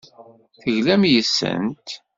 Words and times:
Teglam 0.61 1.01
yes-sent. 1.11 1.87